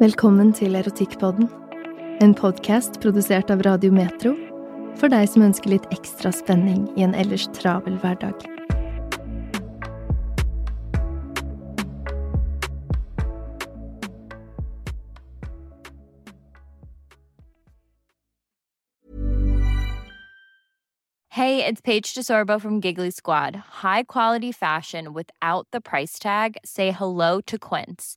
Velkommen 0.00 0.48
til 0.52 0.74
Erotikkpodden. 0.74 1.46
En 2.22 2.32
podkast 2.34 2.96
produsert 2.98 3.50
av 3.54 3.60
Radio 3.62 3.92
Metro 3.94 4.32
for 4.98 5.06
deg 5.06 5.28
som 5.30 5.44
ønsker 5.46 5.70
litt 5.70 5.86
ekstra 5.94 6.32
spenning 6.34 6.88
i 6.98 7.04
en 7.06 7.14
ellers 7.14 7.44
travel 7.54 7.94
hverdag. 8.02 8.34
Hey, 21.30 21.62
it's 21.64 21.80
Paige 21.80 22.14
DeSorbo 22.14 22.60
from 22.60 22.80
Giggly 22.80 23.12
Squad. 23.12 23.54
High 23.84 24.02
quality 24.02 24.50
fashion 24.50 25.12
without 25.12 25.68
the 25.70 25.80
price 25.80 26.18
tag. 26.18 26.56
Say 26.64 26.90
hello 26.90 27.40
to 27.42 27.58
Quince. 27.58 28.16